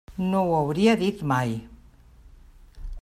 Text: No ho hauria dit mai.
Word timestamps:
No 0.29 0.39
ho 0.51 0.55
hauria 0.59 0.95
dit 1.01 1.21
mai. 1.33 1.53